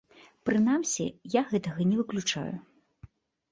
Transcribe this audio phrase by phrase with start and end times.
[0.49, 1.05] Прынамсі,
[1.35, 2.57] я гэтага не выключаю.